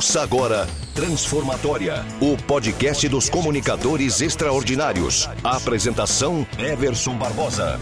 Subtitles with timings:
[0.00, 5.28] Ouça agora Transformatória, o podcast dos comunicadores extraordinários.
[5.44, 7.78] A apresentação Everson Barbosa.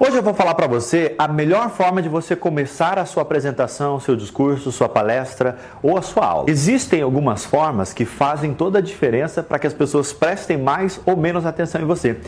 [0.00, 4.00] Hoje eu vou falar para você a melhor forma de você começar a sua apresentação,
[4.00, 6.50] seu discurso, sua palestra ou a sua aula.
[6.50, 11.16] Existem algumas formas que fazem toda a diferença para que as pessoas prestem mais ou
[11.16, 12.18] menos atenção em você.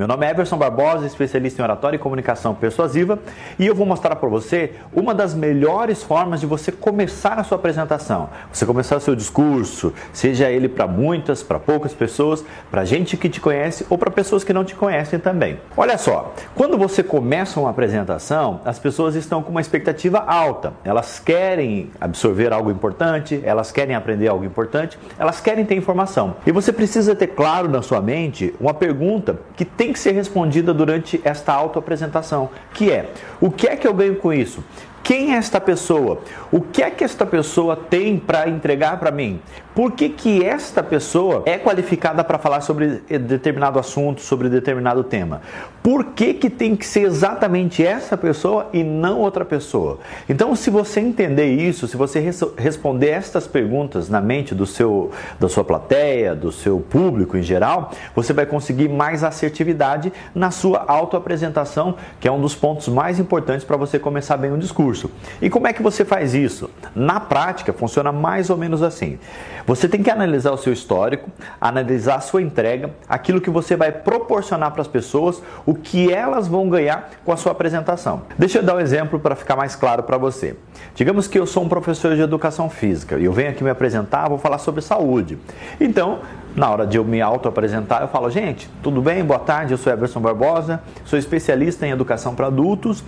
[0.00, 3.18] Meu nome é Everson Barbosa, especialista em oratória e comunicação persuasiva,
[3.58, 7.58] e eu vou mostrar para você uma das melhores formas de você começar a sua
[7.58, 8.30] apresentação.
[8.50, 13.28] Você começar o seu discurso, seja ele para muitas, para poucas pessoas, para gente que
[13.28, 15.60] te conhece ou para pessoas que não te conhecem também.
[15.76, 20.72] Olha só, quando você começa uma apresentação, as pessoas estão com uma expectativa alta.
[20.82, 26.36] Elas querem absorver algo importante, elas querem aprender algo importante, elas querem ter informação.
[26.46, 30.12] E você precisa ter claro na sua mente uma pergunta que tem tem que ser
[30.12, 34.62] respondida durante esta autoapresentação, que é: o que é que eu ganho com isso?
[35.10, 36.20] Quem é esta pessoa?
[36.52, 39.40] O que é que esta pessoa tem para entregar para mim?
[39.74, 45.40] Por que, que esta pessoa é qualificada para falar sobre determinado assunto, sobre determinado tema?
[45.82, 49.98] Por que, que tem que ser exatamente essa pessoa e não outra pessoa?
[50.28, 55.10] Então, se você entender isso, se você res responder estas perguntas na mente do seu,
[55.38, 60.84] da sua plateia, do seu público em geral, você vai conseguir mais assertividade na sua
[60.86, 64.99] autoapresentação, que é um dos pontos mais importantes para você começar bem um discurso.
[65.40, 66.68] E como é que você faz isso?
[66.94, 69.18] Na prática, funciona mais ou menos assim.
[69.66, 73.92] Você tem que analisar o seu histórico, analisar a sua entrega, aquilo que você vai
[73.92, 78.22] proporcionar para as pessoas, o que elas vão ganhar com a sua apresentação.
[78.36, 80.56] Deixa eu dar um exemplo para ficar mais claro para você.
[80.94, 84.28] Digamos que eu sou um professor de educação física e eu venho aqui me apresentar,
[84.28, 85.38] vou falar sobre saúde.
[85.80, 86.20] Então,
[86.56, 89.24] na hora de eu me auto-apresentar, eu falo, gente, tudo bem?
[89.24, 93.04] Boa tarde, eu sou Everson Barbosa, sou especialista em educação para adultos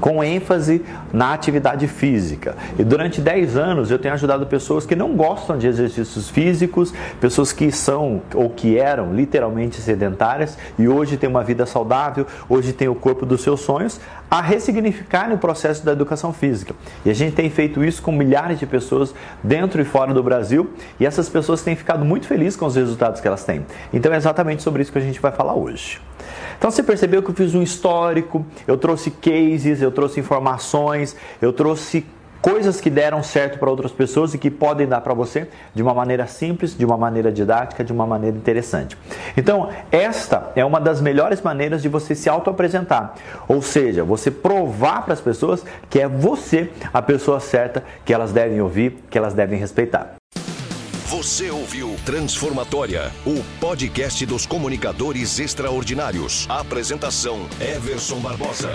[0.00, 2.56] com ênfase na atividade física.
[2.78, 7.52] E durante 10 anos eu tenho ajudado pessoas que não gostam de exercícios físicos, pessoas
[7.52, 12.88] que são ou que eram literalmente sedentárias e hoje têm uma vida saudável, hoje têm
[12.88, 14.00] o corpo dos seus sonhos,
[14.30, 16.74] a ressignificar o processo da educação física.
[17.04, 20.70] E a gente tem feito isso com milhares de pessoas dentro e fora do Brasil
[21.00, 23.64] e essas pessoas têm ficado muito felizes com os resultados que elas têm.
[23.92, 26.00] Então é exatamente sobre isso que a gente vai falar hoje.
[26.58, 31.52] Então você percebeu que eu fiz um histórico, eu trouxe cases, eu trouxe informações, eu
[31.52, 32.04] trouxe
[32.40, 35.94] coisas que deram certo para outras pessoas e que podem dar para você de uma
[35.94, 38.96] maneira simples, de uma maneira didática, de uma maneira interessante.
[39.36, 43.14] Então, esta é uma das melhores maneiras de você se auto-apresentar.
[43.46, 48.32] Ou seja, você provar para as pessoas que é você a pessoa certa que elas
[48.32, 50.17] devem ouvir, que elas devem respeitar.
[51.28, 56.46] Você ouviu Transformatória, o podcast dos comunicadores extraordinários.
[56.48, 58.72] Apresentação: Everson Barbosa.